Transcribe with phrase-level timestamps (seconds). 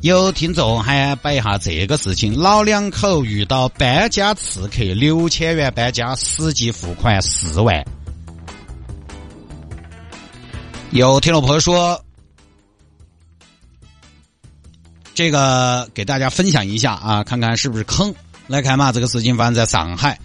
[0.00, 7.84] 有听众还摆一下这个事情：老两口遇到搬家刺客，六千元搬家，实际付款四万。
[10.92, 12.00] 有听众朋友说，
[15.14, 18.14] 这个给大家分享一下啊，看看是不是坑。
[18.46, 20.16] 来看嘛，这个事情发生在上海。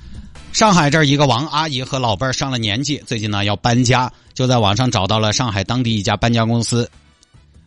[0.53, 6.88] 上海这儿一个王阿姨和老伴儿上了年纪，最近呢要搬家，就在网上找到了上海当地一家搬家公司。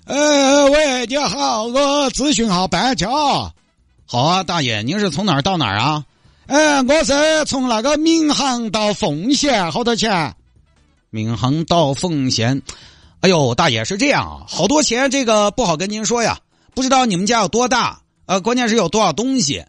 [0.07, 3.09] 呃，喂，你好，我咨询下搬家。
[3.09, 6.05] 好啊，大爷，您是从哪儿到哪儿啊？
[6.47, 10.37] 哎，我是从那个闵行到奉贤，好多钱？
[11.11, 12.63] 闵行到奉贤，
[13.19, 16.39] 哎呦，大爷是这样啊，好多钱，这个不好跟您说呀。
[16.73, 17.99] 不知道你们家有多大？
[18.27, 19.65] 呃，关键是有多少东西，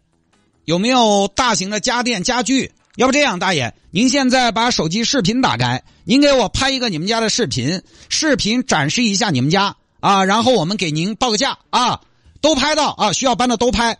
[0.66, 2.70] 有没有大型的家电家具？
[2.94, 12.00] 要不这样，大爷，您现在把手机视频打开，您给我拍一个你们家的视频，视频展示一下你们家啊，然后我们给您报个价啊，
[12.40, 13.98] 都拍到啊，需要搬的都拍，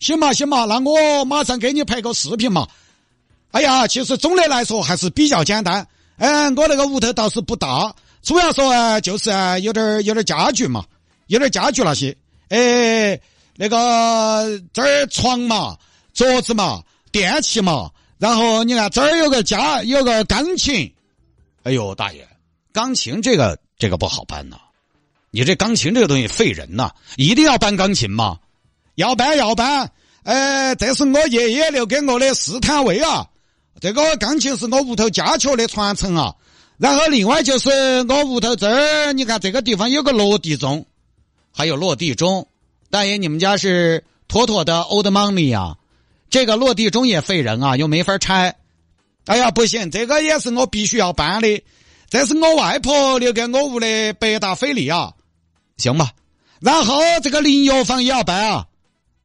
[0.00, 2.66] 行嘛行嘛，那我马上给你拍个视频嘛。
[3.50, 5.86] 哎呀，其实总的来说还是比较简单，
[6.18, 10.84] 嗯，我那个屋头倒是不大，主要说啊，就是啊有点有点家具嘛，
[11.28, 12.16] 有点家具那些，
[12.48, 13.18] 哎，
[13.56, 15.76] 那个这儿床嘛，
[16.14, 17.90] 桌子嘛，电器嘛。
[18.18, 20.92] 然后你看这儿有个家，有个钢琴。
[21.62, 22.26] 哎呦，大爷，
[22.72, 24.56] 钢琴这个这个不好搬呐！
[25.30, 28.38] 你这钢琴这个东西费人呐，一定要搬钢琴吗？
[28.94, 29.90] 要搬要搬。
[30.24, 33.26] 呃，这是我爷爷留给我的斯坦威啊，
[33.80, 36.34] 这个钢琴是我屋头家雀的传承啊。
[36.78, 37.70] 然后另外就是
[38.08, 40.86] 我屋头这儿，你看这个地方有个落地钟，
[41.52, 42.48] 还有落地钟。
[42.90, 45.76] 大爷，你们家是妥妥的 old money 啊！
[46.30, 48.56] 这个落地钟也费人啊，又没法拆。
[49.26, 51.62] 哎呀，不行，这个也是我必须要搬的。
[52.08, 55.12] 这是我外婆留给我屋的百达翡丽啊，
[55.78, 56.10] 行吧。
[56.60, 58.66] 然后这个淋浴房也要搬啊，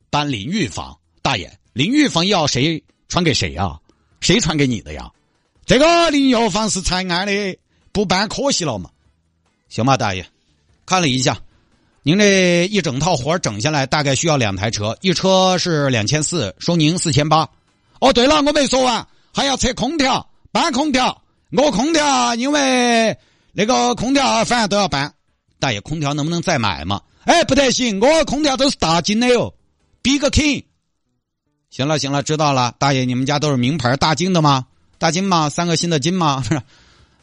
[0.10, 0.98] 搬淋浴房。
[1.22, 3.80] 大爷，淋浴房要谁传给谁啊？
[4.22, 5.10] 谁传给你的呀？
[5.66, 7.58] 这个淋浴房是才安的，
[7.92, 8.90] 不搬可惜了嘛。
[9.70, 10.26] 行吧，大爷，
[10.86, 11.38] 看了一下。
[12.06, 17.50] 您这一整套活整下来大概需要两台车，一车是两千四，收您四千八。
[18.00, 21.22] 哦，对了，我没说完，还要拆空调，搬空调。
[21.52, 23.18] 我空调因为
[23.54, 25.14] 那个空调反正都要搬。
[25.64, 27.00] 大爷，空调能不能再买嘛？
[27.24, 29.54] 哎，不得行，我空调都是大金的哟
[30.02, 30.66] ，Big King。
[31.70, 32.76] 行了行了，知道了。
[32.78, 34.66] 大爷，你们家都是名牌大金的吗？
[34.98, 35.48] 大金吗？
[35.48, 36.44] 三个新的金吗？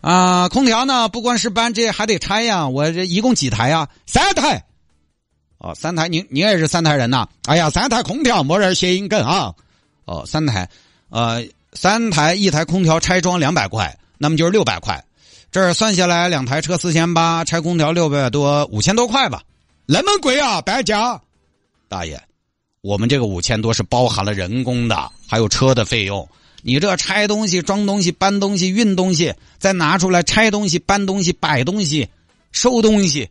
[0.00, 1.10] 啊，空调呢？
[1.10, 2.66] 不光是搬，这还得拆呀。
[2.66, 3.86] 我这一共几台呀？
[4.06, 4.64] 三台。
[5.58, 7.28] 哦，三台，您您也是三台人呐？
[7.44, 9.52] 哎呀，三台空调，没人谐音梗啊！
[10.06, 10.66] 哦，三台，
[11.10, 15.04] 呃，三台一台空调拆装两百块，那么就是六百块，
[15.52, 19.42] 这算下来两台车四千八，拆空调六百多，五千多块吧？
[19.84, 21.20] 那么贵啊，搬家？
[21.88, 22.22] 大爷，
[22.82, 26.28] 我们这个五千多是包含了人工的，还有车的费用。
[26.62, 32.08] 你这拆东西、装东西、搬东西、运东西，再拿出来拆东西、搬东西、摆东西、
[32.52, 33.28] 收东西。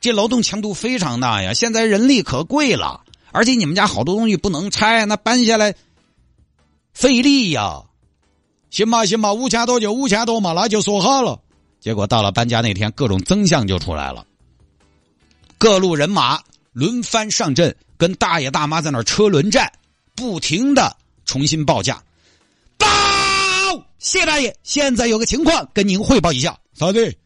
[0.00, 1.52] 这劳动强度非常大呀！
[1.52, 3.02] 现在人力可贵了，
[3.32, 5.74] 而且你们家好多东西不能拆，那搬下来
[6.94, 7.82] 费力呀。
[8.70, 11.40] 行吧，行吧，五千多就五千多嘛，那就说好了。
[11.80, 14.26] 结果到了搬家那天，各种增项就出来了，
[15.58, 16.40] 各路人马
[16.72, 19.72] 轮番上阵，跟大爷大妈在那车轮战，
[20.14, 22.02] 不停的重新报价。
[22.76, 22.86] 报，
[23.98, 26.58] 谢大爷，现在有个情况跟您汇报一下。
[26.74, 27.16] 啥子？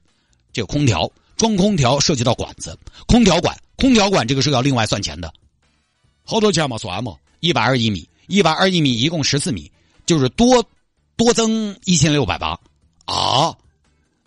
[0.53, 1.11] 这个空调。
[1.37, 5.33] 装空调涉及到管子，空调管，空调管这个是要另外算钱的，
[6.23, 6.77] 好多钱嘛？
[6.77, 7.15] 算嘛？
[7.41, 9.73] 一百二一米，一百二一米，一共十四米，
[10.05, 10.63] 就是多
[11.21, 12.59] 多增一千六百八
[13.05, 13.55] 啊！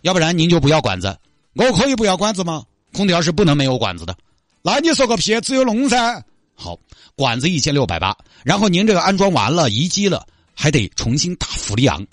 [0.02, 1.18] 要不然您就不要管子，
[1.54, 2.64] 我可以不要管子吗？
[2.92, 4.16] 空调是不能没有管子的。
[4.62, 6.24] 那你说个屁，只有弄噻。
[6.54, 6.78] 好，
[7.16, 10.24] 管子一千六百八，然后您这个安装完了移机了，
[10.54, 12.06] 还得重新打氟利昂，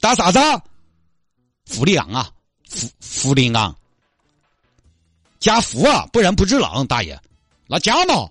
[0.00, 0.38] 打啥子？
[1.66, 2.30] 氟利昂啊，
[2.70, 3.76] 氟氟利昂。
[5.40, 7.20] 加氟啊，不然不制冷，大爷。
[7.66, 8.30] 那加嘛？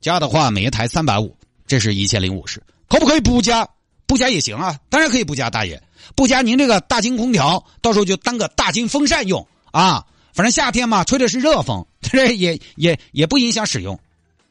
[0.00, 1.32] 加的话，每一台三百五，
[1.64, 2.60] 这是一千零五十。
[2.88, 3.68] 可不可以不加？
[4.08, 5.80] 不加也行啊，当然可以不加，大爷。
[6.16, 10.04] 不加，您这个大金空调，到时候就当个大金风扇用啊。
[10.32, 13.98] 反正夏天嘛，吹的是热风， 这也也也不影响使用。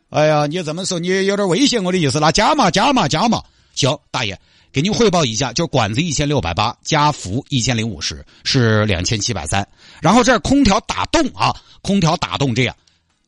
[0.09, 2.19] 哎呀，你这么说，你有点威胁我的意思。
[2.19, 3.43] 那加嘛，加嘛，加嘛，
[3.73, 4.39] 行，大爷，
[4.71, 9.67] 给您汇报一下，就管子一千六百八加氟一千零五十是两千七百三，
[10.01, 12.75] 然后这空调打洞啊，空调打洞这样，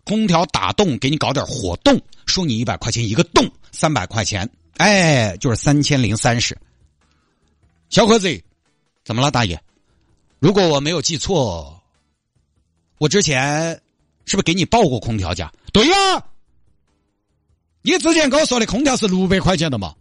[0.03, 4.49] 空调打洞给你搞点火洞，收你一百块钱一个洞，三百块钱，
[4.79, 6.57] 哎，就是三千零三十。
[7.89, 8.41] 小伙子，
[9.03, 9.61] 怎么了，大爷？
[10.39, 11.83] 如果我没有记错，
[12.97, 13.73] 我之前
[14.25, 15.51] 是不是给你报过空调价？
[15.73, 16.23] 对呀，
[17.81, 19.93] 你之前跟我说的空调是六百块钱的嘛？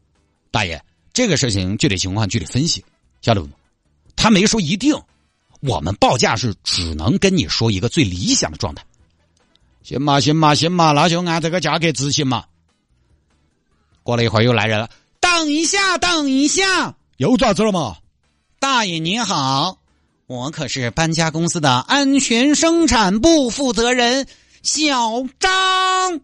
[0.53, 0.81] 大爷，
[1.13, 2.85] 这个事情具体情况具体分析，
[3.21, 3.49] 晓得不？
[4.15, 4.95] 他没说一定，
[5.59, 8.85] 我们报价是只能跟你说一个最理想的状态。
[9.83, 12.45] 行嘛，行嘛，行嘛，那就按这个价格执行嘛。
[14.09, 14.89] 过了一会儿又来人了，
[15.21, 17.99] 等一下，等一下，又咋子了嘛？
[18.59, 19.81] 大爷您好，
[20.27, 24.27] 我可是搬家公司的安全生产部负责人
[24.63, 26.23] 小张，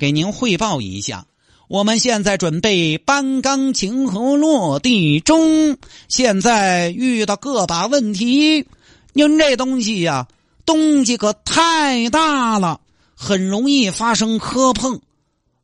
[0.00, 1.26] 给您汇报一下。
[1.68, 8.66] 我们现在准备搬钢琴和落地钟，现在遇到个把问题。
[9.12, 10.26] 您这东西呀，
[10.64, 12.80] 东西可太大了，
[13.14, 15.00] 很容易发生磕碰。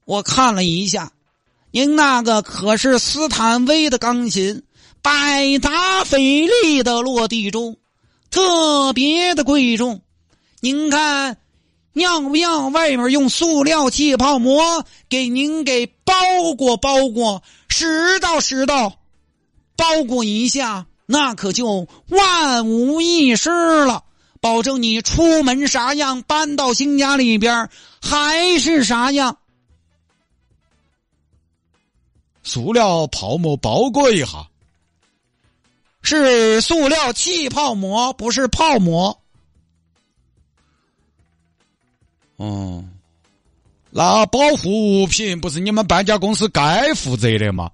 [0.04, 1.10] 我看了一下，
[1.72, 4.62] 您那个可是斯坦威的钢琴，
[5.00, 7.78] 百达翡丽的落地钟，
[8.30, 10.02] 特别的贵重。
[10.60, 11.38] 您看。
[11.94, 16.14] 要不要外面用塑料气泡膜给您给包
[16.56, 18.94] 裹包裹，拾到拾到，
[19.76, 23.50] 包裹一下，那可就万无一失
[23.84, 24.04] 了，
[24.40, 27.68] 保证你出门啥样，搬到新家里边
[28.00, 29.36] 还是啥样。
[32.42, 34.48] 塑料泡沫包裹一下，
[36.02, 39.16] 是塑料气泡膜，不是泡膜。
[42.36, 42.84] 哦，
[43.90, 47.70] 那保护物品不是你们搬家公司该负责的吗？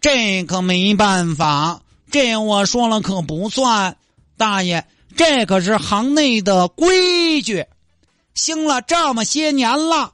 [0.00, 3.96] 这可没办法，这我说了可不算，
[4.36, 4.84] 大爷，
[5.14, 7.64] 这可是行内的规矩。
[8.34, 10.12] 兴了这么些年了，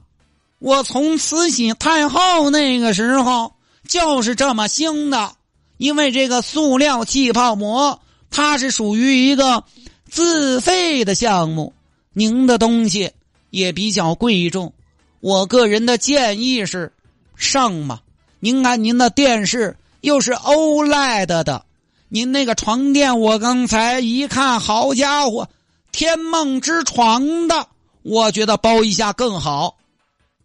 [0.59, 3.55] 我从慈禧太后那个时候
[3.89, 5.33] 就是这么兴的。
[5.79, 8.01] 因为这个塑料气泡膜，
[8.31, 9.65] 它是属于一个
[10.09, 11.73] 自费的项目，
[12.13, 13.13] 您的东西。
[13.51, 14.75] 也比较贵重，
[15.21, 16.93] 我个人的建议是
[17.37, 18.01] 上嘛。
[18.39, 21.65] 您看您的电视又是欧莱德的，
[22.11, 25.49] 您那个床垫我刚才一看，好家伙，
[25.91, 27.69] 天梦之床的，
[28.03, 29.77] 我觉得包一下更好。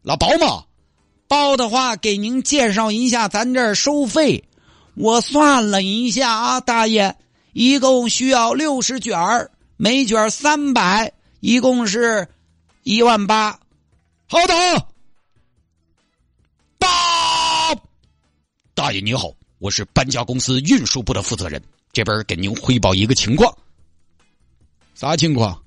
[0.04, 0.64] 老包嘛，
[1.32, 4.44] 包的话给您介绍一下，咱这儿收费，
[4.96, 7.16] 我算了一下啊，大爷，
[7.54, 12.28] 一共需要六十卷儿，每卷三百，一共是。
[12.84, 13.58] 一万八，
[14.28, 14.88] 好的。
[16.78, 16.90] 八，
[18.74, 21.64] 大爷你好，我是搬家公司运输部的负责人，
[21.94, 23.58] 这边给您汇报一个情况。
[24.96, 25.58] 啥情况？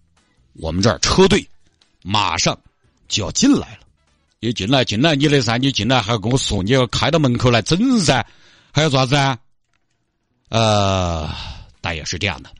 [0.54, 1.48] 我们这儿车队
[2.02, 2.58] 马上
[3.08, 3.83] 就要进来了。
[4.44, 8.24] 你进来，进来你的噻，你进来还要跟我说，你要开到门口来整噻，
[8.72, 9.38] 还要啥子啊？
[10.50, 11.30] 呃，
[11.80, 12.50] 大爷是这样的，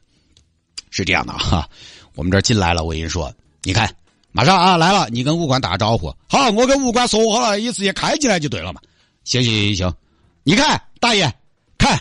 [0.91, 1.69] 是这样的哈，
[2.15, 3.33] 我们这进来了，我跟你说，
[3.63, 3.95] 你看。
[4.37, 5.09] 马上啊，来了！
[5.11, 6.13] 你跟物管打个招呼。
[6.29, 8.81] 好，我跟物管说好了，你直接开进来就对了嘛。
[9.23, 9.95] 行行行行，
[10.43, 11.33] 你看，大爷，
[11.79, 11.97] 看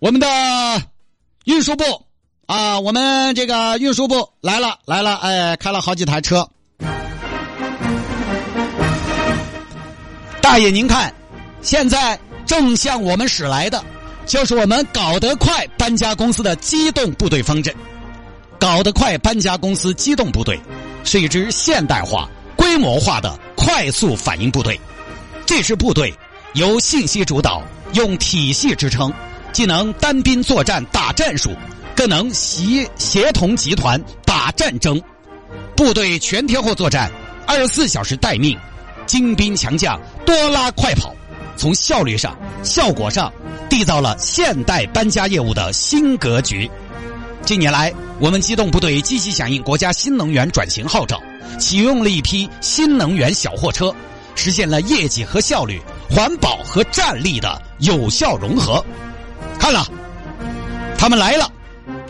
[0.00, 0.26] 我们的
[1.46, 1.82] 运输部
[2.44, 6.46] 啊，我们这个运输部来了来了，哎，开了好几台车。
[10.50, 11.14] 大爷，您看，
[11.62, 13.84] 现在正向我们驶来的，
[14.26, 17.72] 就是我们搞得快搬家公司的机动部队方阵。
[18.58, 20.60] 搞得快搬家公司机动部队。
[21.04, 24.78] 是一支现代化、规模化的快速反应部队。
[25.46, 26.12] 这支部队
[26.54, 29.12] 由信息主导，用体系支撑，
[29.52, 31.54] 既能单兵作战打战术，
[31.94, 35.00] 更能协协同集团打战争。
[35.76, 37.08] 部队全天候作战，
[37.46, 38.58] 二十四小时待命，
[39.10, 41.12] 精兵强将，多拉快跑，
[41.56, 43.32] 从效率上、效果上，
[43.68, 46.70] 缔造了现代搬家业务的新格局。
[47.44, 51.20] 近年来，我们机动部队积极响应国家新能源转型号召，
[51.58, 53.92] 启用了一批新能源小货车，
[54.36, 58.80] 实现了业绩和效率、环保和战力的有效融合。
[59.58, 59.84] 看了，
[60.96, 61.50] 他们来了，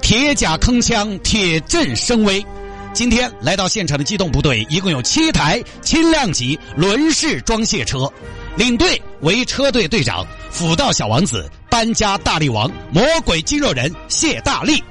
[0.03, 2.45] 铁甲铿锵，铁阵生威。
[2.93, 8.11] 今天来到现场的机动部队一共有七台轻量级轮式装卸车，
[8.57, 14.83] 领队为车队队长、辅道小王子、搬家大力王、魔鬼肌肉人谢大力。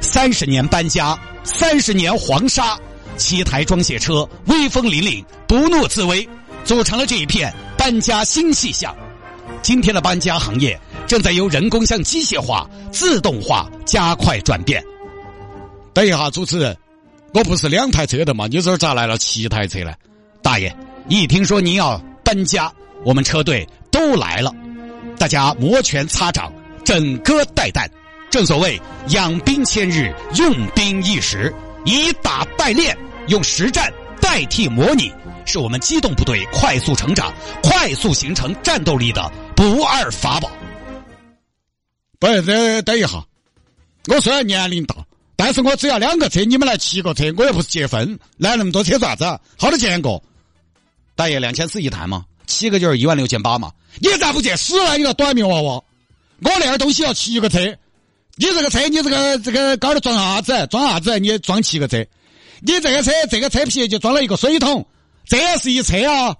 [0.00, 2.76] 三十年搬家，三十年黄沙，
[3.16, 6.28] 七台装卸车威风凛凛，不怒自威，
[6.64, 8.94] 组成了这一片搬家新气象。
[9.62, 14.82] 今天的搬家行业正在由人工向机械化、自动化加快转变。
[15.92, 16.76] 等一下，主持人，
[17.32, 18.46] 我不是两台车的吗？
[18.48, 19.92] 你这咋来了七台车呢？
[20.42, 20.74] 大爷，
[21.08, 22.72] 一听说您要搬家，
[23.04, 24.52] 我们车队都来了，
[25.16, 26.52] 大家摩拳擦掌，
[26.84, 27.88] 整歌带弹。
[28.30, 32.96] 正所谓养兵千日，用兵一时，以打代练，
[33.28, 35.12] 用实战代替模拟。
[35.46, 37.32] 是我们机动部队快速成长、
[37.62, 40.50] 快速形成战斗力的不二法宝。
[42.20, 43.24] 不是，这等一下，
[44.08, 44.94] 我虽然年龄大，
[45.42, 49.24] 但是我只要两个车，你们来七个车，我又不是结婚，来那么多车做啥子？
[49.56, 50.22] 好多钱一个？
[51.16, 52.26] 大爷，两千四一台嘛？
[52.46, 53.72] 七个就是一万六千八嘛。
[54.00, 54.98] 你咋不去死了？
[54.98, 55.72] 你个短命娃娃！
[55.72, 55.84] 我
[56.42, 57.58] 那点东西要七个车，
[58.36, 60.66] 你这个车，你这个这个高头装啥子？
[60.66, 61.18] 装啥子？
[61.18, 62.06] 你装七个车？
[62.60, 64.86] 你这个车，这个车皮就装了一个水桶。
[65.24, 66.36] 这也是一车啊！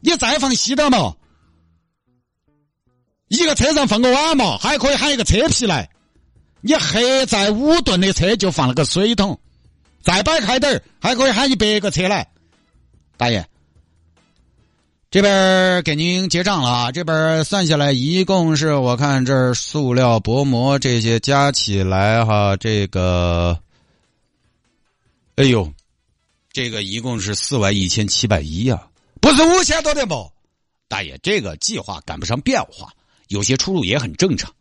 [0.00, 1.14] 你再放稀点嘛，
[3.28, 5.90] 一个车上放个碗嘛，还可以喊一个车皮来。
[6.60, 9.38] 你黑在五吨的车就放了个水桶，
[10.02, 12.28] 再摆开点儿，还可以喊一百个车来。
[13.16, 13.46] 大爷，
[15.10, 16.92] 这边给您结账了啊！
[16.92, 23.58] 这边算下来一共是我看这塑料薄膜这些加起来哈，这个，
[25.36, 25.72] 哎呦。
[26.52, 28.88] 这个一共是四万一千七百一呀，
[29.20, 30.28] 不是五千多的不？
[30.88, 32.92] 大爷，这个计划赶不上变化，
[33.28, 34.52] 有些出入也很正常。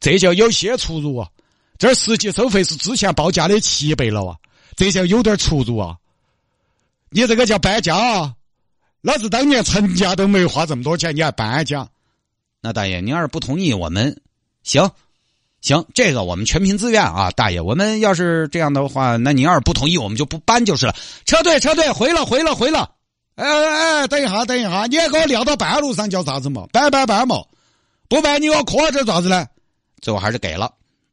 [0.00, 1.28] 这叫有些出入啊！
[1.78, 4.36] 这实际收费是之前报价的七倍了啊！
[4.76, 5.96] 这叫有点出入啊！
[7.10, 8.34] 你这个叫搬家啊！
[9.02, 11.88] 老子当年成家都没花这么多钱，你还搬家？
[12.60, 14.20] 那大爷，您要是不同意，我们
[14.62, 14.90] 行。
[15.62, 17.60] 行，这个我们全凭自愿啊，大爷。
[17.60, 20.94] 我们要是这样的话，那您要是不同意，我们就不搬就是了。
[21.26, 22.90] 车队，车队，回了，回了，回了。
[23.34, 26.66] 哎哎哎，等一下，等一下，你还给我撂到半路上叫啥子嘛？
[26.72, 27.42] 搬搬搬嘛！
[28.08, 29.46] 不搬，你给我磕这咋子呢？
[30.00, 30.72] 最后还是给了，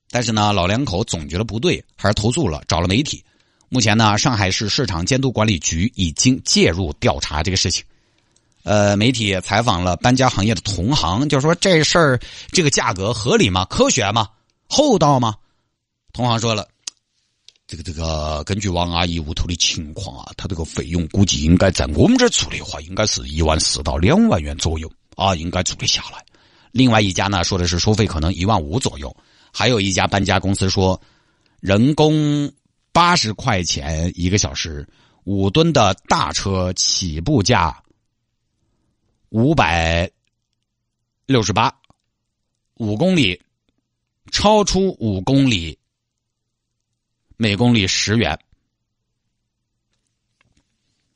[0.10, 3.24] 但是呢，老两口总觉得不对，还是投诉了，找了媒体。
[3.70, 7.84] 目前呢，上海市市场监督管理局已经介入调查这个事情。
[8.63, 12.20] 呃，媒体采访了搬家行业的同行，就说这事儿
[12.51, 13.65] 这个价格合理吗？
[13.65, 14.29] 科学吗？
[14.67, 15.36] 厚道吗？
[16.13, 16.67] 同行说了，
[17.67, 26.24] 这个这个，根据王阿姨屋头的情况啊，她这个费用估计应该在我们这儿出的话，应该是一万四到两万元左右啊，应该做得下来。
[26.77, 29.15] 另外一家呢说的是收费可能一万五左右，
[29.51, 31.01] 还有一家搬家公司说，
[31.60, 32.51] 人工
[32.91, 34.88] 八十块钱一个小时，
[35.24, 37.84] 五吨的大车起步价
[39.29, 40.10] 五百
[41.25, 41.74] 六十八，
[42.75, 43.41] 五公里。
[44.29, 45.79] 超出五公里，
[47.38, 48.38] 每公里十元。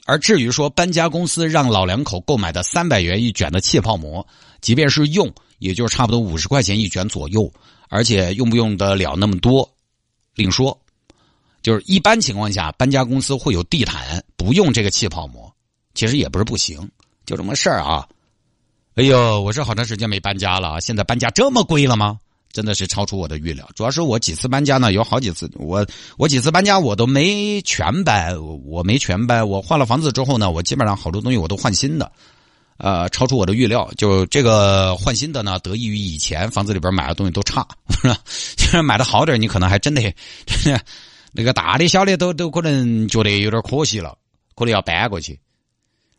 [0.05, 4.25] 而至于说搬家公司让老两口购买的三百元一卷的气泡膜，
[4.61, 5.29] 即便是用，
[5.61, 7.49] 也就是差不多五十块钱一卷左右，
[7.87, 9.69] 而且用不用得了那么多，
[10.35, 10.77] 另说。
[11.61, 15.53] 就是一般情况下，搬家公司会有地毯，不用这个气泡膜，
[15.93, 16.89] 其实也不是不行，
[17.25, 18.07] 就这么事儿啊。
[18.95, 22.19] 哎呦，我是好长时间没搬家了，现在搬家这么贵了吗？
[22.51, 25.85] 真的是超出我的预料，主要是我几次搬家呢，有好几次我
[26.17, 32.11] 我几次搬家我都没全搬，我没全搬，我换了房子之后呢，我基本上好多东西我都换新的，
[32.77, 33.89] 呃，超出我的预料。
[33.97, 38.17] 就这个换新的呢，得益于以前房子里边买的东西都差，是吧？
[38.57, 40.15] 就是买的好点，你可能还真得
[41.33, 44.17] 那个大的小的都都可能觉得有点可惜了，
[44.55, 45.39] 可能要搬过去。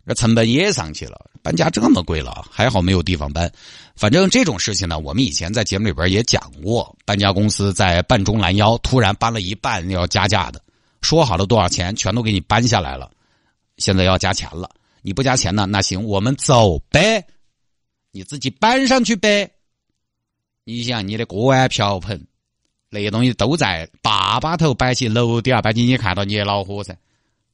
[0.04, 3.48] 那成本也上去了，搬家这么贵了，还好没有地方搬。
[3.94, 10.60] 反正这种事情呢，我们以前在节目里边也讲过，搬家公司在半中拦腰，突然搬了一半要加价的，
[11.02, 13.08] 说好了多少钱，全都给你搬下来了，
[13.76, 14.68] 现在要加钱了。
[15.02, 17.26] 你不加钱呢，那行，我们走呗，
[18.12, 19.50] 你自己搬上去呗。
[20.64, 22.24] 你想你的锅碗瓢盆
[22.88, 26.96] 那些东西都在坝坝头摆起，楼底下摆起，你看到你也恼火噻，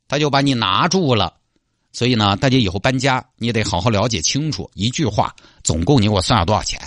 [0.07, 1.35] 他就把你拿住了。
[1.91, 4.71] 所以呢，大家以后搬家，你也得好好了解清楚。
[4.75, 6.79] 一句话，总共你给我算了多少钱，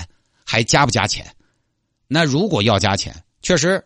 [0.46, 1.26] 还加不加钱？
[2.08, 3.84] 那如果要加钱，确实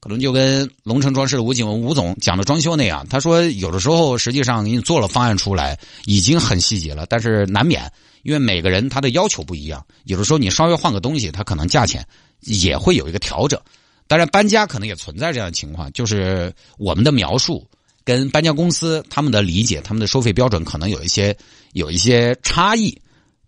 [0.00, 7.90] 可能就跟龙城装饰的吴景文吴总讲的装修那样，他说有的时候实际上给你做了方案出来，已经很细节了，但是难免
[8.22, 12.06] 因为每个人他的要求不一样，有的时候你稍微换个东西，他可能价钱
[12.40, 13.60] 也会有一个调整。
[14.06, 17.66] 当然，搬家可能也存在这样的情况，就是我们的描述。
[18.04, 21.36] 跟搬家公司他们的理解、他们的收费标准可能有一些
[21.74, 22.98] 有一些差异，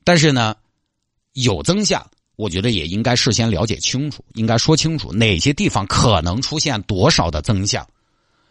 [0.05, 0.55] 但是呢，
[1.33, 2.07] 有增项，
[2.41, 7.87] 我觉得也应该事先了解清楚，应该说清楚哪些地方可能出现多少的增项，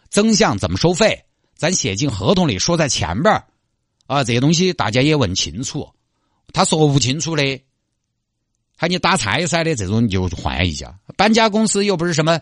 [0.08, 1.24] 增项怎么收费，
[1.56, 3.42] 咱写进合同里说在前边
[4.06, 5.88] 啊，这些东西大家也问清楚。
[6.52, 7.60] 他说不清楚的，
[8.76, 10.96] 喊你打菜噻的这种，你就换一家。
[11.16, 12.40] 搬家公司又不是什么，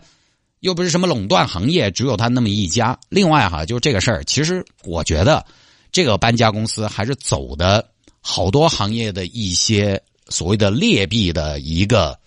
[0.59, 2.99] 又不是什么垄断行业，只有他那么一家。
[3.09, 5.43] 另外哈，就这个事儿，其实我觉得
[5.91, 7.89] 这个搬家公司还是走的
[8.21, 12.17] 好多行业的一些所谓的劣币的一个。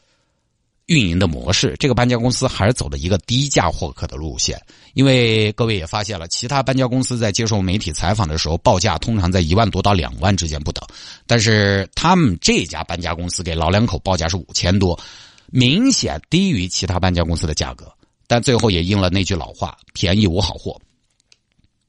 [0.87, 4.61] 运营的模式，这个搬家公司还是走的一个低价获客的路线，
[4.94, 10.85] 因为各位也发现了，其他搬家公司在接受媒体采访的时候，报价通常在一万多到两万之间不等，
[11.25, 14.99] 但是他们这家搬家公司给老两口报价是五千多，
[15.47, 17.90] 明显低于其他搬家公司的价格，
[18.26, 20.78] 但最后也应了那句老话：便宜无好货。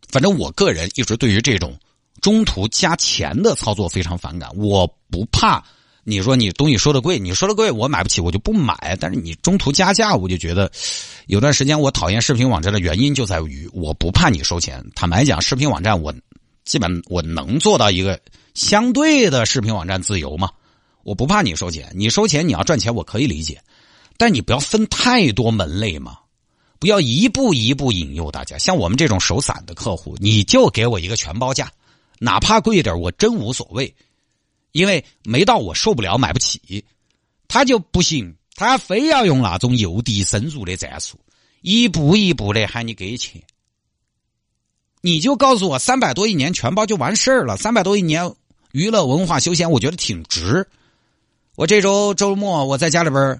[0.08, 1.76] 反正我个人一直对于这种
[2.22, 5.62] 中途加钱的操作非常反感，我不怕。
[6.06, 8.98] 你说你东西说的贵，你说的贵，我买不起，我就不买。
[9.00, 10.70] 但是你中途加价，我就觉得
[11.28, 14.84] 有段时间我讨厌视频网站的原因就在于我不怕你收钱。
[14.96, 16.14] 坦白讲，视频网站我
[16.66, 18.20] 基本我能做到一个
[18.54, 20.50] 相对的视频网站自由嘛，
[21.04, 21.90] 我不怕你收钱。
[21.96, 23.62] 你收钱你要赚钱，我可以理解，
[24.18, 26.18] 但你不要分太多门类嘛，
[26.80, 28.58] 不要一步一步引诱大家。
[28.58, 31.72] 像我们这种手散的客户，你就给我一个全包价，
[32.20, 33.96] 哪怕贵一点，我真无所谓。
[34.74, 36.84] 因为没到我受不了买不起，
[37.48, 41.18] 他就不行，他非要用那种诱敌深入的战术，
[41.62, 43.42] 一步一步的喊你给钱。
[45.02, 48.34] 你就告诉我三百多一年全包就完事儿了，三百多一年
[48.72, 50.68] 娱乐文化休闲，我觉得挺值。
[51.56, 53.40] 我这周周末我在家里边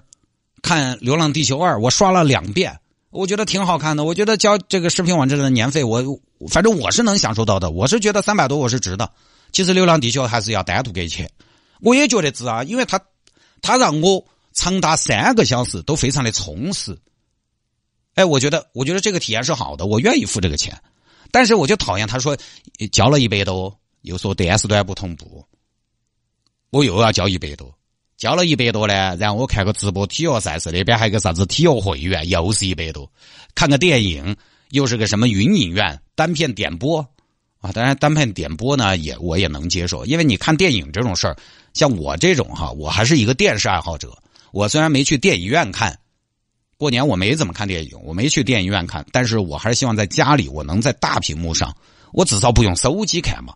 [0.62, 2.78] 看《流浪地球二》，我刷了两遍，
[3.10, 4.04] 我觉得挺好看的。
[4.04, 7.72] 我觉得交这个视频网站的年费，我反正我是能享受到的。
[7.72, 9.10] 我是觉得三百多我是值的。
[9.54, 11.30] 其实《流浪地球》还是要单独给钱，
[11.80, 13.00] 我也觉得值啊，因为他
[13.62, 16.98] 他让我长达三个小时都非常的充实。
[18.16, 20.76] 哎，我觉得我觉得这个体验是好的，我愿意付这个钱。
[21.30, 22.36] 但是我就讨厌他说
[22.90, 25.46] 交了一百多，又说电视端不同步，
[26.70, 27.72] 我又要交一百多，
[28.16, 33.08] 交了一百多呢，然后我看个直播体育赛事，那边还有个啥子体育会员，又是一百多，
[33.54, 34.36] 看个电影
[34.70, 37.08] 又是个什么云影院单片点播。
[37.64, 41.34] 啊，当然单片点播呢，也我也能接受，因为你看电影这种事儿，
[41.72, 44.14] 像我这种哈，我还是一个电视爱好者。
[44.52, 45.98] 我虽然没去电影院看，
[46.76, 51.74] 过年我没怎么看电影，我没去电影院看，但是我还是希望在家里，我能在大屏幕上，
[52.12, 53.54] 我至少不用手机看嘛。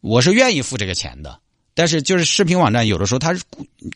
[0.00, 1.40] 我是愿意付这个钱的，
[1.74, 3.42] 但是就是视频网站有的时候它是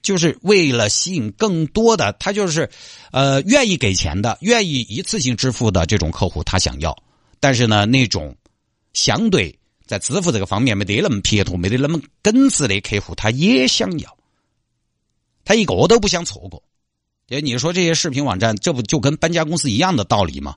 [0.03, 2.69] 就是为了吸引更多的，他就是
[3.13, 7.01] 呃愿意给钱的，愿意一次性支付的这种客户，他想要，
[7.39, 8.35] 但是呢那种。
[8.93, 14.17] 相对在支付这个方面没得那么撇脱，没得那么耿直的客户，他也想要，
[15.45, 16.63] 他一个都不想错过。
[17.29, 20.57] 哎，你说这些视频网站，这不就跟搬家公司一样的道理吗？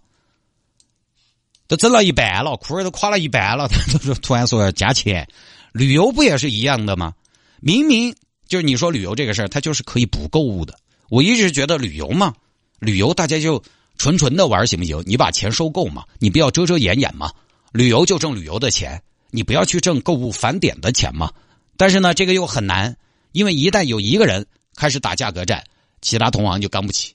[1.67, 5.27] 都整了一半了，裤儿都垮了一半了，他都说突然说要加钱。
[5.71, 7.13] 旅游不也是一样的吗？
[7.59, 8.13] 明明
[8.47, 10.77] 就是你说旅游这个事儿，它就是可以不购物的。
[11.09, 12.35] 我一直觉得旅游嘛，
[12.79, 13.63] 旅游大家就
[13.97, 15.01] 纯纯的玩行不行？
[15.05, 17.31] 你把钱收够嘛，你不要遮遮掩掩嘛。
[17.73, 21.33] 旅游就挣旅游的钱，你不要去挣购物返点的钱嘛。
[21.75, 22.95] 但是呢，这个又很难，
[23.31, 25.63] 因为一旦有一个人开始打价格战，
[26.01, 27.13] 其他同行就干不起。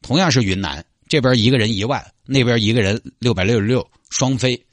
[0.00, 4.64] 同样是云南这边一个人一万，那边一个人六百六十六双飞，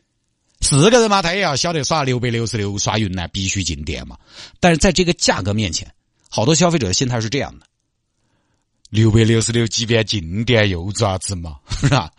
[0.62, 4.16] 四个人嘛，他也要晓得耍六百六十六耍云南必须进店嘛。
[4.60, 5.92] 但是在这个价格面前，
[6.30, 7.66] 好多消费者的心态是这样的：
[8.92, 12.12] 六百六十六即便进店又咋子嘛，是吧？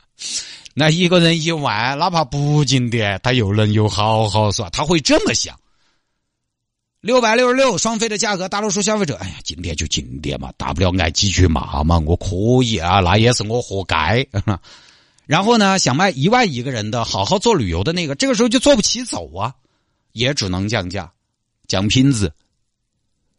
[0.77, 5.57] 那一个人一万，哪怕不进店，他又能有好好耍，他会这么想。
[7.01, 12.27] 六百六十六双飞的价格，大多数消费者，哎呀，进店就进店嘛，大不了挨几句骂嘛，我可
[12.65, 14.27] 以啊，那也是我活该。
[15.27, 19.55] 然后呢，想卖一万一个人的，好好做旅游的那个，这个时候就做不起走啊，
[20.13, 21.13] 也只能降价、
[21.69, 22.33] 降品质、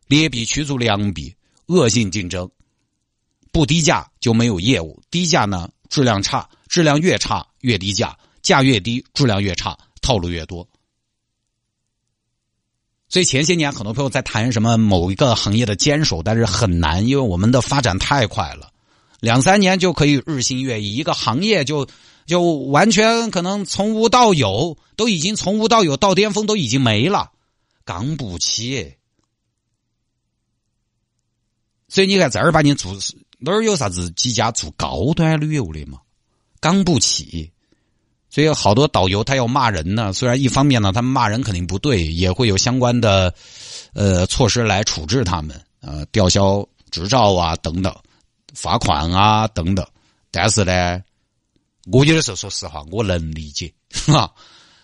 [0.07, 2.49] 劣币驱逐良币，恶性竞争，
[3.51, 6.47] 不低价就没有业务，低价呢质量差。
[6.75, 10.67] 质量越差越低价，价越低质量越差，套路越多。
[13.07, 18.73] 所以前些年很多朋友在谈什么某一个行业的坚守，但是很难，因为我们的发展太快了，
[19.21, 21.87] 两三年就可以日新月异，一个行业就
[22.25, 27.31] 就完全可能从无到有，都已经从无到有到巅峰都已经没了，
[27.85, 28.95] 刚不起。
[31.87, 32.93] 所以你看，正儿八经做
[33.39, 36.01] 哪儿有啥子几家做高端旅游的嘛？
[36.59, 37.51] 刚不起，
[38.29, 40.11] 所以好多导游他要骂人呢。
[40.13, 43.33] 虽然一方面呢，他们骂人肯定不对，也会有相关的
[43.93, 47.95] 呃措施来处置他们，呃，吊销执照啊等等，
[48.53, 49.85] 罚款啊等等。
[50.31, 51.01] 但是呢，
[51.91, 54.31] 我有的时候说实话，我能理解，是吧？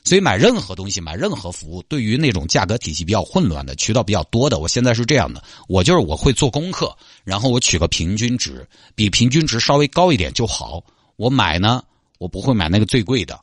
[0.03, 10.83] 所以买任何东西，买任何服务，对于那种价格体系比较混乱的、渠道比较多的，我现在是这样的：我就是我会做功课，然后我取个平均值，比平均值稍微高一点就好。
[11.21, 11.83] 我买呢，
[12.17, 13.39] 我不会买那个最贵的，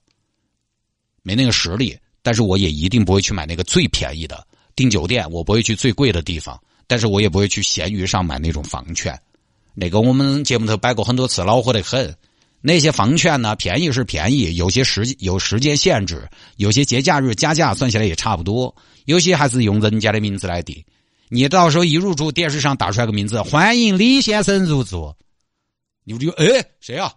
[1.23, 4.45] 没那个实力，但是我也一定不会去买那个最便宜的。
[4.75, 9.17] 订酒店，我不会去最贵的地方，但是我也不会去闲鱼上买那种房券。
[9.75, 12.13] 那个我们节目头摆过很多次，恼火得很。
[12.61, 20.85] 那些房券呢，便宜是便宜，有些时有时间限制，有些节假日加价算起来也差不多，有些还是用人家的名字来订。
[21.29, 25.15] 你到时候一入住，电视上打出来个名字，欢迎李先生入住，
[26.03, 26.45] 你就哎
[26.81, 27.15] 谁啊？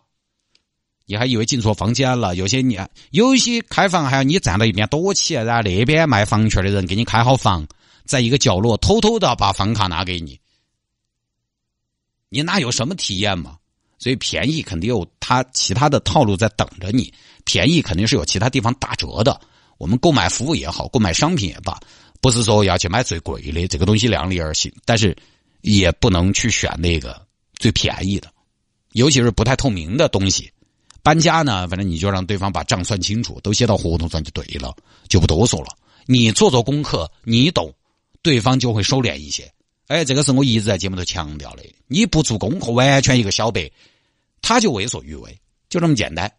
[1.12, 2.38] 你还以为进错房间了？
[2.38, 7.67] 有些你有些开房还要你站到一边躲起，然后那边卖房券的人给你开好房，
[8.06, 10.39] 在一个角落偷偷的把房卡拿给你，
[12.30, 13.58] 你哪有什么体验嘛？
[14.00, 19.38] 所以便宜肯定有他其他的套路在等着你，便宜肯定是有其他地方打折的。
[19.78, 21.78] 我们购买服务也好，购买商品也罢，
[22.21, 25.13] 不是说要去买最贵的这个东西量力而行，但是
[25.60, 27.21] 也不能去选那个
[27.56, 28.32] 最便宜的，
[28.93, 30.50] 尤其是不太透明的东西。
[31.04, 34.76] 搬家呢，反正你就让对方把账算清楚，都写到合同上就对了，
[35.10, 35.68] 就不多说了。
[36.06, 37.74] 你做做功课，你懂，
[38.22, 39.52] 对方就会收敛一些。
[39.88, 43.70] 哎，这个是我一直在节目头强调的，你不做功课，完全一个小白。
[44.42, 46.32] 他就为所欲为，就这么简单。